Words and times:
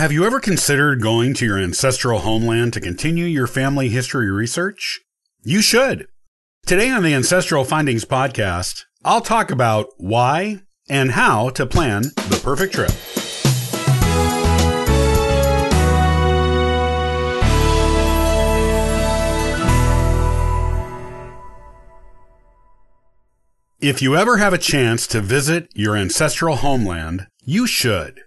Have 0.00 0.12
you 0.12 0.24
ever 0.24 0.40
considered 0.40 1.02
going 1.02 1.34
to 1.34 1.44
your 1.44 1.58
ancestral 1.58 2.20
homeland 2.20 2.72
to 2.72 2.80
continue 2.80 3.26
your 3.26 3.46
family 3.46 3.90
history 3.90 4.30
research? 4.30 4.98
You 5.42 5.60
should. 5.60 6.06
Today 6.64 6.88
on 6.88 7.02
the 7.02 7.12
Ancestral 7.12 7.64
Findings 7.64 8.06
podcast, 8.06 8.84
I'll 9.04 9.20
talk 9.20 9.50
about 9.50 9.88
why 9.98 10.62
and 10.88 11.10
how 11.10 11.50
to 11.50 11.66
plan 11.66 12.04
the 12.14 12.40
perfect 12.42 12.72
trip. 12.72 12.92
If 23.82 24.00
you 24.00 24.16
ever 24.16 24.38
have 24.38 24.54
a 24.54 24.58
chance 24.58 25.06
to 25.08 25.20
visit 25.20 25.68
your 25.74 25.94
ancestral 25.94 26.56
homeland, 26.56 27.26
you 27.44 27.66
should. 27.66 28.22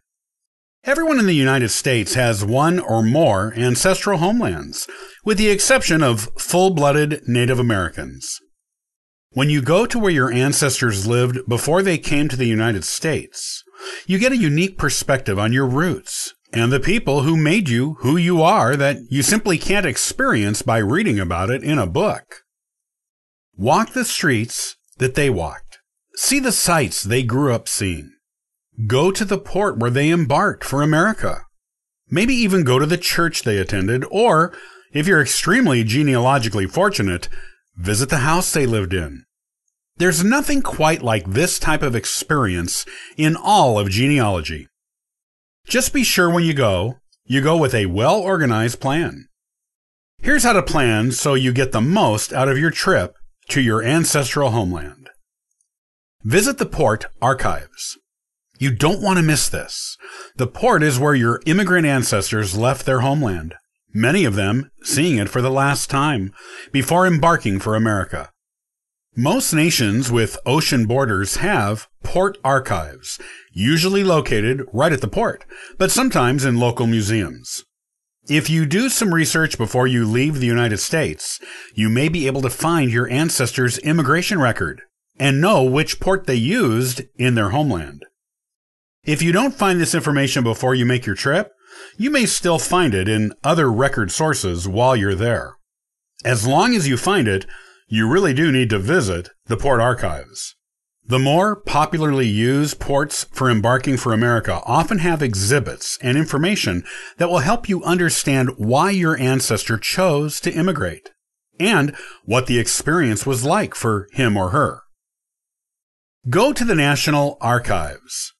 Everyone 0.85 1.17
in 1.17 1.27
the 1.27 1.33
United 1.33 1.69
States 1.69 2.15
has 2.15 2.43
one 2.43 2.77
or 2.77 3.01
more 3.01 3.53
ancestral 3.55 4.17
homelands, 4.17 4.85
with 5.23 5.37
the 5.37 5.49
exception 5.49 6.03
of 6.03 6.27
full 6.37 6.71
blooded 6.71 7.21
Native 7.25 7.57
Americans. 7.57 8.41
When 9.29 9.49
you 9.49 9.61
go 9.61 9.85
to 9.85 9.97
where 9.97 10.11
your 10.11 10.29
ancestors 10.29 11.07
lived 11.07 11.39
before 11.47 11.83
they 11.83 11.97
came 11.97 12.27
to 12.27 12.35
the 12.35 12.47
United 12.47 12.83
States, 12.83 13.63
you 14.07 14.19
get 14.19 14.33
a 14.33 14.37
unique 14.37 14.77
perspective 14.77 15.39
on 15.39 15.53
your 15.53 15.67
roots 15.67 16.33
and 16.51 16.69
the 16.69 16.81
people 16.81 17.21
who 17.21 17.37
made 17.37 17.69
you 17.69 17.93
who 18.01 18.17
you 18.17 18.41
are 18.41 18.75
that 18.75 18.97
you 19.09 19.23
simply 19.23 19.57
can't 19.57 19.85
experience 19.85 20.61
by 20.63 20.79
reading 20.79 21.17
about 21.17 21.49
it 21.49 21.63
in 21.63 21.79
a 21.79 21.87
book. 21.87 22.43
Walk 23.55 23.93
the 23.93 24.03
streets 24.03 24.75
that 24.97 25.15
they 25.15 25.29
walked. 25.29 25.79
See 26.17 26.39
the 26.39 26.51
sights 26.51 27.03
they 27.03 27.23
grew 27.23 27.53
up 27.53 27.69
seeing. 27.69 28.11
Go 28.87 29.11
to 29.11 29.23
the 29.23 29.37
port 29.37 29.77
where 29.77 29.91
they 29.91 30.09
embarked 30.09 30.63
for 30.63 30.81
America. 30.81 31.45
Maybe 32.09 32.33
even 32.33 32.63
go 32.63 32.79
to 32.79 32.85
the 32.85 32.97
church 32.97 33.43
they 33.43 33.57
attended, 33.57 34.03
or, 34.09 34.53
if 34.91 35.07
you're 35.07 35.21
extremely 35.21 35.83
genealogically 35.83 36.67
fortunate, 36.67 37.29
visit 37.75 38.09
the 38.09 38.17
house 38.17 38.51
they 38.51 38.65
lived 38.65 38.93
in. 38.93 39.25
There's 39.97 40.23
nothing 40.23 40.61
quite 40.61 41.03
like 41.03 41.25
this 41.25 41.59
type 41.59 41.83
of 41.83 41.95
experience 41.95 42.85
in 43.15 43.35
all 43.35 43.77
of 43.77 43.89
genealogy. 43.89 44.67
Just 45.67 45.93
be 45.93 46.03
sure 46.03 46.29
when 46.29 46.43
you 46.43 46.53
go, 46.53 46.97
you 47.25 47.41
go 47.41 47.55
with 47.55 47.75
a 47.75 47.85
well 47.85 48.19
organized 48.19 48.79
plan. 48.79 49.27
Here's 50.19 50.43
how 50.43 50.53
to 50.53 50.63
plan 50.63 51.11
so 51.11 51.35
you 51.35 51.51
get 51.51 51.71
the 51.71 51.81
most 51.81 52.33
out 52.33 52.49
of 52.49 52.57
your 52.57 52.71
trip 52.71 53.13
to 53.49 53.61
your 53.61 53.83
ancestral 53.83 54.49
homeland. 54.49 55.09
Visit 56.23 56.57
the 56.57 56.65
port 56.65 57.05
archives. 57.21 57.97
You 58.63 58.71
don't 58.71 59.01
want 59.01 59.17
to 59.17 59.23
miss 59.23 59.49
this. 59.49 59.97
The 60.37 60.47
port 60.47 60.83
is 60.83 60.97
where 60.97 61.13
your 61.13 61.41
immigrant 61.45 61.85
ancestors 61.85 62.57
left 62.57 62.85
their 62.85 63.01
homeland, 63.01 63.55
many 63.93 64.23
of 64.23 64.35
them 64.35 64.71
seeing 64.83 65.17
it 65.17 65.27
for 65.27 65.41
the 65.41 65.51
last 65.51 65.89
time 65.89 66.31
before 66.71 67.05
embarking 67.05 67.59
for 67.59 67.75
America. 67.75 68.31
Most 69.17 69.51
nations 69.51 70.09
with 70.13 70.37
ocean 70.45 70.85
borders 70.85 71.35
have 71.35 71.89
port 72.03 72.37
archives, 72.41 73.19
usually 73.51 74.01
located 74.01 74.61
right 74.71 74.93
at 74.93 75.01
the 75.01 75.09
port, 75.09 75.43
but 75.77 75.91
sometimes 75.91 76.45
in 76.45 76.57
local 76.57 76.87
museums. 76.87 77.65
If 78.29 78.49
you 78.49 78.65
do 78.65 78.87
some 78.87 79.13
research 79.13 79.57
before 79.57 79.87
you 79.87 80.05
leave 80.05 80.39
the 80.39 80.47
United 80.47 80.77
States, 80.77 81.37
you 81.75 81.89
may 81.89 82.07
be 82.07 82.27
able 82.27 82.41
to 82.43 82.49
find 82.49 82.89
your 82.89 83.09
ancestors' 83.09 83.77
immigration 83.79 84.39
record 84.39 84.83
and 85.19 85.41
know 85.41 85.63
which 85.63 85.99
port 85.99 86.27
they 86.27 86.35
used 86.35 87.01
in 87.17 87.35
their 87.35 87.49
homeland. 87.49 88.05
If 89.05 89.21
you 89.21 89.33
don't 89.33 89.53
find 89.53 89.81
this 89.81 89.93
information 89.93 90.45
before 90.45 90.73
you 90.73 90.85
make 90.85 91.05
your 91.05 91.15
trip, 91.15 91.51
you 91.97 92.09
may 92.09 92.25
still 92.25 92.57
find 92.57 92.93
it 92.93 93.09
in 93.09 93.33
other 93.43 93.69
record 93.69 94.11
sources 94.11 94.65
while 94.65 94.95
you're 94.95 95.13
there. 95.13 95.57
As 96.23 96.47
long 96.47 96.73
as 96.73 96.87
you 96.87 96.95
find 96.95 97.27
it, 97.27 97.45
you 97.87 98.09
really 98.09 98.33
do 98.33 98.49
need 98.49 98.69
to 98.69 98.79
visit 98.79 99.29
the 99.47 99.57
port 99.57 99.81
archives. 99.81 100.55
The 101.05 101.19
more 101.19 101.53
popularly 101.53 102.27
used 102.27 102.79
ports 102.79 103.25
for 103.33 103.51
embarking 103.51 103.97
for 103.97 104.13
America 104.13 104.61
often 104.65 104.99
have 104.99 105.21
exhibits 105.21 105.99
and 106.01 106.17
information 106.17 106.85
that 107.17 107.29
will 107.29 107.39
help 107.39 107.67
you 107.67 107.83
understand 107.83 108.51
why 108.55 108.91
your 108.91 109.17
ancestor 109.17 109.77
chose 109.77 110.39
to 110.39 110.53
immigrate 110.53 111.11
and 111.59 111.93
what 112.23 112.47
the 112.47 112.57
experience 112.57 113.25
was 113.25 113.43
like 113.43 113.75
for 113.75 114.07
him 114.13 114.37
or 114.37 114.51
her. 114.51 114.83
Go 116.29 116.53
to 116.53 116.63
the 116.63 116.75
National 116.75 117.37
Archives. 117.41 118.33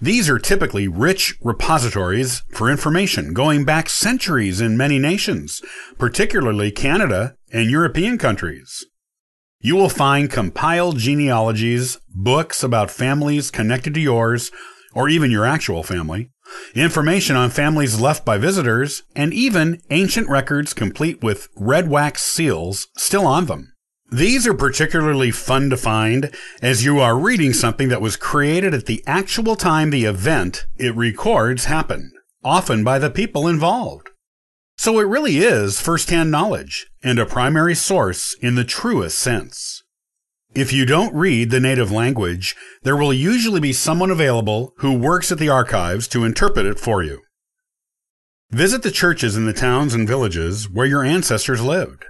These 0.00 0.28
are 0.30 0.38
typically 0.38 0.86
rich 0.86 1.36
repositories 1.42 2.42
for 2.52 2.70
information 2.70 3.32
going 3.32 3.64
back 3.64 3.88
centuries 3.88 4.60
in 4.60 4.76
many 4.76 4.98
nations, 4.98 5.60
particularly 5.98 6.70
Canada 6.70 7.34
and 7.52 7.70
European 7.70 8.16
countries. 8.16 8.86
You 9.60 9.74
will 9.74 9.88
find 9.88 10.30
compiled 10.30 10.98
genealogies, 10.98 11.98
books 12.08 12.62
about 12.62 12.92
families 12.92 13.50
connected 13.50 13.92
to 13.94 14.00
yours, 14.00 14.52
or 14.94 15.08
even 15.08 15.32
your 15.32 15.44
actual 15.44 15.82
family, 15.82 16.30
information 16.76 17.34
on 17.34 17.50
families 17.50 18.00
left 18.00 18.24
by 18.24 18.38
visitors, 18.38 19.02
and 19.16 19.34
even 19.34 19.80
ancient 19.90 20.28
records 20.28 20.74
complete 20.74 21.22
with 21.22 21.48
red 21.56 21.88
wax 21.88 22.22
seals 22.22 22.86
still 22.96 23.26
on 23.26 23.46
them. 23.46 23.72
These 24.10 24.46
are 24.46 24.54
particularly 24.54 25.30
fun 25.30 25.68
to 25.68 25.76
find 25.76 26.34
as 26.62 26.82
you 26.82 26.98
are 26.98 27.18
reading 27.18 27.52
something 27.52 27.88
that 27.90 28.00
was 28.00 28.16
created 28.16 28.72
at 28.72 28.86
the 28.86 29.02
actual 29.06 29.54
time 29.54 29.90
the 29.90 30.06
event 30.06 30.66
it 30.78 30.96
records 30.96 31.66
happened, 31.66 32.12
often 32.42 32.82
by 32.82 32.98
the 32.98 33.10
people 33.10 33.46
involved. 33.46 34.08
So 34.78 34.98
it 34.98 35.04
really 35.04 35.38
is 35.38 35.80
first-hand 35.80 36.30
knowledge 36.30 36.86
and 37.02 37.18
a 37.18 37.26
primary 37.26 37.74
source 37.74 38.34
in 38.40 38.54
the 38.54 38.64
truest 38.64 39.18
sense. 39.18 39.82
If 40.54 40.72
you 40.72 40.86
don't 40.86 41.14
read 41.14 41.50
the 41.50 41.60
native 41.60 41.92
language, 41.92 42.56
there 42.82 42.96
will 42.96 43.12
usually 43.12 43.60
be 43.60 43.74
someone 43.74 44.10
available 44.10 44.72
who 44.78 44.96
works 44.96 45.30
at 45.30 45.38
the 45.38 45.50
archives 45.50 46.08
to 46.08 46.24
interpret 46.24 46.64
it 46.64 46.80
for 46.80 47.02
you. 47.02 47.20
Visit 48.50 48.82
the 48.82 48.90
churches 48.90 49.36
in 49.36 49.44
the 49.44 49.52
towns 49.52 49.92
and 49.92 50.08
villages 50.08 50.70
where 50.70 50.86
your 50.86 51.04
ancestors 51.04 51.60
lived. 51.60 52.06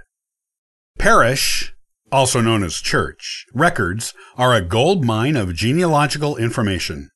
Parish 0.97 1.73
also 2.11 2.41
known 2.41 2.63
as 2.63 2.75
church, 2.75 3.45
records 3.53 4.13
are 4.37 4.53
a 4.53 4.61
gold 4.61 5.05
mine 5.05 5.35
of 5.35 5.55
genealogical 5.55 6.37
information. 6.37 7.09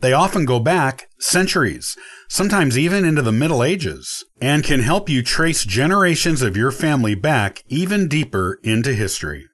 They 0.00 0.12
often 0.14 0.46
go 0.46 0.58
back 0.58 1.08
centuries, 1.18 1.94
sometimes 2.28 2.78
even 2.78 3.04
into 3.04 3.20
the 3.20 3.32
Middle 3.32 3.62
Ages, 3.62 4.24
and 4.40 4.64
can 4.64 4.80
help 4.80 5.08
you 5.10 5.22
trace 5.22 5.64
generations 5.64 6.40
of 6.40 6.56
your 6.56 6.72
family 6.72 7.14
back 7.14 7.62
even 7.68 8.08
deeper 8.08 8.58
into 8.62 8.94
history. 8.94 9.46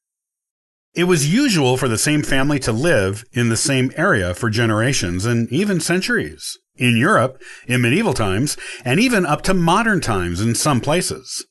It 0.95 1.05
was 1.05 1.33
usual 1.33 1.77
for 1.77 1.89
the 1.89 1.99
same 1.99 2.23
family 2.23 2.59
to 2.61 2.73
live 2.73 3.25
in 3.33 3.49
the 3.49 3.57
same 3.57 3.93
area 3.97 4.35
for 4.35 4.49
generations 4.49 5.27
and 5.27 5.51
even 5.53 5.81
centuries. 5.81 6.57
In 6.77 6.97
Europe, 6.97 7.43
in 7.67 7.83
medieval 7.83 8.15
times, 8.15 8.57
and 8.85 9.01
even 9.01 9.27
up 9.27 9.43
to 9.43 9.55
modern 9.55 10.01
times 10.01 10.41
in 10.41 10.55
some 10.55 10.81
places. 10.81 11.45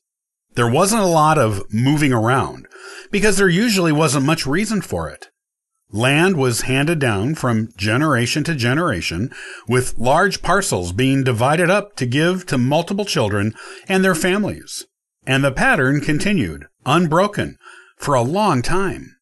There 0.56 0.68
wasn't 0.68 1.02
a 1.02 1.06
lot 1.06 1.36
of 1.36 1.70
moving 1.72 2.14
around 2.14 2.66
because 3.10 3.36
there 3.36 3.48
usually 3.48 3.92
wasn't 3.92 4.24
much 4.24 4.46
reason 4.46 4.80
for 4.80 5.08
it. 5.10 5.28
Land 5.92 6.38
was 6.38 6.62
handed 6.62 6.98
down 6.98 7.34
from 7.34 7.68
generation 7.76 8.42
to 8.44 8.54
generation, 8.54 9.30
with 9.68 9.98
large 9.98 10.40
parcels 10.40 10.92
being 10.92 11.22
divided 11.22 11.68
up 11.68 11.94
to 11.96 12.06
give 12.06 12.46
to 12.46 12.56
multiple 12.56 13.04
children 13.04 13.54
and 13.86 14.02
their 14.02 14.14
families. 14.14 14.86
And 15.26 15.44
the 15.44 15.52
pattern 15.52 16.00
continued, 16.00 16.64
unbroken, 16.86 17.58
for 17.98 18.14
a 18.14 18.22
long 18.22 18.62
time. 18.62 19.14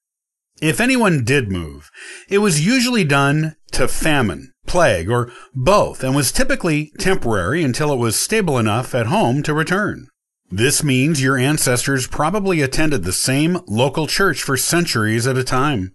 If 0.62 0.80
anyone 0.80 1.24
did 1.24 1.50
move, 1.50 1.90
it 2.28 2.38
was 2.38 2.64
usually 2.64 3.04
done 3.04 3.56
to 3.72 3.88
famine, 3.88 4.52
plague, 4.66 5.10
or 5.10 5.32
both, 5.52 6.04
and 6.04 6.14
was 6.14 6.30
typically 6.30 6.92
temporary 7.00 7.64
until 7.64 7.92
it 7.92 7.98
was 7.98 8.14
stable 8.14 8.56
enough 8.56 8.94
at 8.94 9.06
home 9.06 9.42
to 9.42 9.52
return. 9.52 10.06
This 10.50 10.84
means 10.84 11.22
your 11.22 11.36
ancestors 11.36 12.06
probably 12.06 12.60
attended 12.60 13.02
the 13.02 13.12
same 13.12 13.60
local 13.66 14.06
church 14.06 14.42
for 14.42 14.56
centuries 14.56 15.26
at 15.26 15.38
a 15.38 15.44
time. 15.44 15.94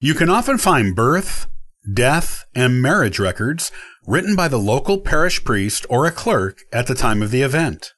You 0.00 0.14
can 0.14 0.28
often 0.28 0.58
find 0.58 0.94
birth, 0.94 1.46
death, 1.90 2.44
and 2.54 2.82
marriage 2.82 3.18
records 3.18 3.72
written 4.06 4.34
by 4.34 4.48
the 4.48 4.58
local 4.58 4.98
parish 4.98 5.44
priest 5.44 5.86
or 5.88 6.04
a 6.04 6.10
clerk 6.10 6.60
at 6.72 6.88
the 6.88 6.94
time 6.94 7.22
of 7.22 7.30
the 7.30 7.42
event. 7.42 7.92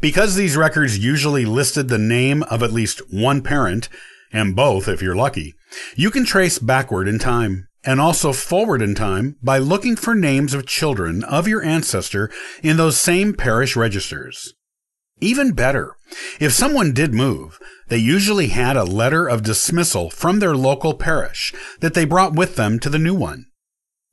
Because 0.00 0.34
these 0.34 0.56
records 0.56 0.98
usually 0.98 1.44
listed 1.44 1.88
the 1.88 1.98
name 1.98 2.42
of 2.44 2.62
at 2.62 2.72
least 2.72 3.00
one 3.12 3.42
parent, 3.42 3.88
and 4.32 4.54
both 4.54 4.86
if 4.86 5.00
you're 5.00 5.16
lucky, 5.16 5.54
you 5.96 6.10
can 6.10 6.24
trace 6.24 6.58
backward 6.58 7.08
in 7.08 7.18
time 7.18 7.68
and 7.84 8.00
also 8.00 8.32
forward 8.32 8.82
in 8.82 8.94
time 8.94 9.36
by 9.42 9.58
looking 9.58 9.96
for 9.96 10.14
names 10.14 10.54
of 10.54 10.66
children 10.66 11.24
of 11.24 11.48
your 11.48 11.62
ancestor 11.62 12.30
in 12.62 12.76
those 12.76 12.98
same 12.98 13.34
parish 13.34 13.76
registers. 13.76 14.54
Even 15.20 15.52
better, 15.52 15.96
if 16.40 16.52
someone 16.52 16.92
did 16.92 17.14
move, 17.14 17.58
they 17.88 17.98
usually 17.98 18.48
had 18.48 18.76
a 18.76 18.84
letter 18.84 19.26
of 19.26 19.42
dismissal 19.42 20.10
from 20.10 20.38
their 20.38 20.56
local 20.56 20.94
parish 20.94 21.54
that 21.80 21.94
they 21.94 22.04
brought 22.04 22.34
with 22.34 22.56
them 22.56 22.78
to 22.80 22.90
the 22.90 22.98
new 22.98 23.14
one. 23.14 23.46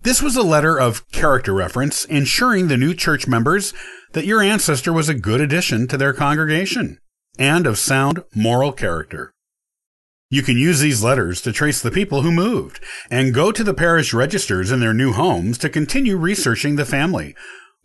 This 0.03 0.21
was 0.21 0.36
a 0.36 0.44
letter 0.44 0.80
of 0.80 1.09
character 1.12 1.53
reference, 1.53 2.06
ensuring 2.06 2.68
the 2.68 2.77
new 2.77 2.94
church 2.94 3.27
members 3.27 3.74
that 4.13 4.25
your 4.25 4.42
ancestor 4.42 4.92
was 4.92 5.09
a 5.09 5.13
good 5.13 5.42
addition 5.42 5.88
to 5.88 5.98
their 5.98 6.13
congregation 6.13 6.98
and 7.38 7.68
of 7.68 7.77
sound 7.77 8.24
moral 8.36 8.71
character. 8.71 9.33
You 10.30 10.44
can 10.44 10.57
use 10.57 10.80
these 10.80 11.04
letters 11.04 11.42
to 11.42 11.51
trace 11.51 11.81
the 11.81 11.92
people 11.92 12.21
who 12.21 12.31
moved 12.31 12.80
and 13.09 13.33
go 13.33 13.51
to 13.51 13.63
the 13.63 13.74
parish 13.74 14.13
registers 14.13 14.71
in 14.71 14.80
their 14.80 14.94
new 14.94 15.12
homes 15.12 15.57
to 15.59 15.69
continue 15.69 16.15
researching 16.15 16.77
the 16.77 16.86
family, 16.86 17.36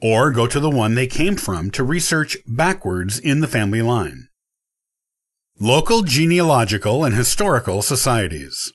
or 0.00 0.30
go 0.30 0.46
to 0.46 0.60
the 0.60 0.70
one 0.70 0.94
they 0.94 1.06
came 1.06 1.36
from 1.36 1.70
to 1.70 1.82
research 1.82 2.36
backwards 2.46 3.18
in 3.18 3.40
the 3.40 3.48
family 3.48 3.82
line. 3.82 4.28
Local 5.58 6.02
genealogical 6.02 7.04
and 7.04 7.14
historical 7.14 7.80
societies. 7.80 8.72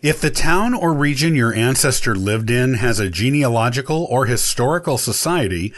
If 0.00 0.20
the 0.20 0.30
town 0.30 0.74
or 0.74 0.94
region 0.94 1.36
your 1.36 1.52
ancestor 1.52 2.14
lived 2.14 2.50
in 2.50 2.74
has 2.74 2.98
a 2.98 3.10
genealogical 3.10 4.06
or 4.10 4.26
historical 4.26 4.98
society, 4.98 5.72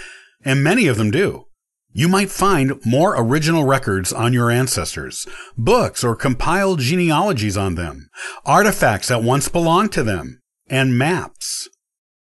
and 0.45 0.63
many 0.63 0.87
of 0.87 0.97
them 0.97 1.11
do, 1.11 1.47
you 1.93 2.09
might 2.09 2.31
find 2.31 2.81
more 2.87 3.15
original 3.19 3.65
records 3.65 4.13
on 4.13 4.33
your 4.33 4.51
ancestors, 4.51 5.27
books 5.59 6.03
or 6.03 6.17
compiled 6.17 6.79
genealogies 6.79 7.57
on 7.57 7.75
them, 7.75 8.09
artifacts 8.47 9.09
that 9.09 9.23
once 9.23 9.49
belonged 9.49 9.93
to 9.93 10.03
them, 10.03 10.41
and 10.69 10.97
maps. 10.97 11.69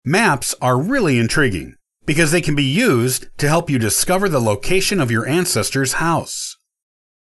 Maps 0.05 0.53
are 0.61 0.79
really 0.79 1.17
intriguing 1.17 1.76
because 2.07 2.31
they 2.31 2.41
can 2.41 2.55
be 2.55 2.63
used 2.63 3.27
to 3.37 3.49
help 3.49 3.69
you 3.69 3.77
discover 3.77 4.27
the 4.27 4.39
location 4.39 4.99
of 4.99 5.11
your 5.11 5.27
ancestor's 5.27 5.93
house. 5.93 6.57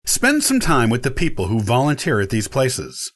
Spend 0.06 0.44
some 0.44 0.60
time 0.60 0.90
with 0.90 1.04
the 1.04 1.10
people 1.10 1.48
who 1.48 1.62
volunteer 1.62 2.20
at 2.20 2.30
these 2.30 2.50
places, 2.50 3.14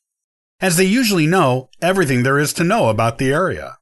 as 0.61 0.77
they 0.77 0.85
usually 0.85 1.27
know 1.27 1.69
everything 1.81 2.23
there 2.23 2.39
is 2.39 2.53
to 2.53 2.63
know 2.63 2.87
about 2.87 3.17
the 3.17 3.33
area. 3.33 3.75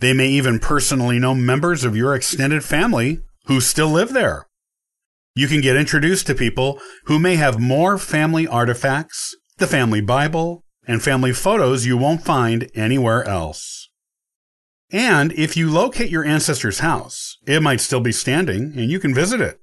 They 0.00 0.12
may 0.12 0.28
even 0.28 0.58
personally 0.58 1.20
know 1.20 1.36
members 1.36 1.84
of 1.84 1.96
your 1.96 2.16
extended 2.16 2.64
family 2.64 3.20
who 3.46 3.60
still 3.60 3.88
live 3.88 4.12
there. 4.12 4.48
You 5.36 5.46
can 5.46 5.60
get 5.60 5.76
introduced 5.76 6.26
to 6.26 6.34
people 6.34 6.80
who 7.04 7.20
may 7.20 7.36
have 7.36 7.60
more 7.60 7.96
family 7.96 8.46
artifacts, 8.48 9.36
the 9.58 9.68
family 9.68 10.00
Bible, 10.00 10.64
and 10.84 11.00
family 11.00 11.32
photos 11.32 11.86
you 11.86 11.96
won't 11.96 12.24
find 12.24 12.68
anywhere 12.74 13.22
else. 13.24 13.88
And 14.92 15.32
if 15.32 15.56
you 15.56 15.70
locate 15.70 16.10
your 16.10 16.24
ancestor's 16.24 16.80
house, 16.80 17.38
it 17.46 17.62
might 17.62 17.80
still 17.80 18.00
be 18.00 18.12
standing 18.12 18.74
and 18.76 18.90
you 18.90 19.00
can 19.00 19.14
visit 19.14 19.40
it. 19.40 19.58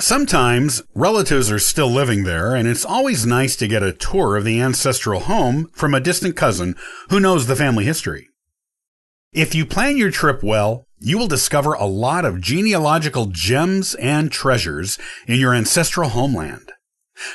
Sometimes 0.00 0.82
relatives 0.94 1.52
are 1.52 1.58
still 1.58 1.90
living 1.90 2.24
there, 2.24 2.54
and 2.54 2.66
it's 2.66 2.84
always 2.84 3.26
nice 3.26 3.54
to 3.56 3.68
get 3.68 3.82
a 3.82 3.92
tour 3.92 4.36
of 4.36 4.44
the 4.44 4.58
ancestral 4.58 5.20
home 5.20 5.68
from 5.74 5.92
a 5.92 6.00
distant 6.00 6.34
cousin 6.34 6.74
who 7.10 7.20
knows 7.20 7.46
the 7.46 7.54
family 7.54 7.84
history. 7.84 8.28
If 9.34 9.54
you 9.54 9.66
plan 9.66 9.98
your 9.98 10.10
trip 10.10 10.42
well, 10.42 10.86
you 10.98 11.18
will 11.18 11.28
discover 11.28 11.74
a 11.74 11.84
lot 11.84 12.24
of 12.24 12.40
genealogical 12.40 13.26
gems 13.26 13.94
and 13.96 14.32
treasures 14.32 14.98
in 15.26 15.38
your 15.38 15.54
ancestral 15.54 16.08
homeland. 16.08 16.72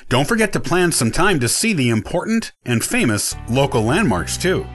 Don't 0.10 0.28
forget 0.28 0.52
to 0.54 0.60
plan 0.60 0.92
some 0.92 1.12
time 1.12 1.40
to 1.40 1.48
see 1.48 1.74
the 1.74 1.90
important 1.90 2.54
and 2.66 2.84
famous 2.84 3.36
local 3.48 3.84
landmarks 3.84 4.36
too. 4.36 4.66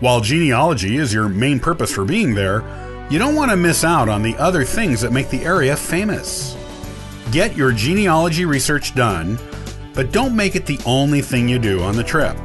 While 0.00 0.20
genealogy 0.20 0.96
is 0.96 1.14
your 1.14 1.28
main 1.28 1.60
purpose 1.60 1.92
for 1.92 2.04
being 2.04 2.34
there, 2.34 2.62
you 3.10 3.18
don't 3.18 3.36
want 3.36 3.50
to 3.50 3.56
miss 3.56 3.84
out 3.84 4.08
on 4.08 4.22
the 4.22 4.36
other 4.36 4.64
things 4.64 5.00
that 5.00 5.12
make 5.12 5.30
the 5.30 5.44
area 5.44 5.76
famous. 5.76 6.56
Get 7.30 7.56
your 7.56 7.70
genealogy 7.72 8.44
research 8.44 8.94
done, 8.94 9.38
but 9.94 10.10
don't 10.10 10.34
make 10.34 10.56
it 10.56 10.66
the 10.66 10.80
only 10.84 11.22
thing 11.22 11.48
you 11.48 11.58
do 11.58 11.80
on 11.82 11.96
the 11.96 12.02
trip. 12.02 12.36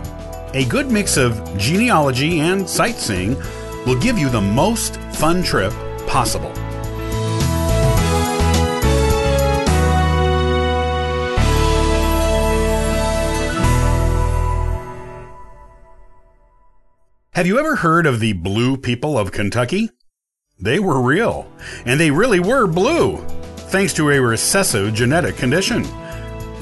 A 0.54 0.66
good 0.66 0.92
mix 0.92 1.18
of 1.18 1.58
genealogy 1.58 2.40
and 2.40 2.70
sightseeing 2.70 3.36
will 3.86 4.00
give 4.00 4.18
you 4.18 4.30
the 4.30 4.42
most 4.42 4.98
fun 5.14 5.42
trip 5.42 5.74
possible. 6.08 6.54
Have 17.40 17.48
you 17.48 17.58
ever 17.58 17.78
heard 17.78 18.06
of 18.06 18.20
the 18.20 18.34
blue 18.34 18.76
people 18.76 19.18
of 19.18 19.32
Kentucky? 19.32 19.90
They 20.60 20.78
were 20.78 21.02
real, 21.02 21.50
and 21.86 21.98
they 21.98 22.12
really 22.12 22.42
were 22.42 22.68
blue, 22.68 23.16
thanks 23.72 23.94
to 23.94 24.10
a 24.10 24.20
recessive 24.20 24.94
genetic 24.94 25.38
condition. 25.38 25.86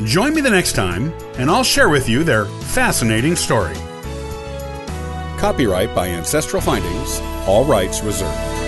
Join 0.05 0.35
me 0.35 0.41
the 0.41 0.51
next 0.51 0.73
time, 0.73 1.13
and 1.39 1.49
I'll 1.49 1.63
share 1.63 1.89
with 1.89 2.07
you 2.07 2.23
their 2.23 2.45
fascinating 2.45 3.35
story. 3.35 3.73
Copyright 5.39 5.95
by 5.95 6.09
Ancestral 6.09 6.61
Findings, 6.61 7.21
all 7.47 7.65
rights 7.65 8.03
reserved. 8.03 8.66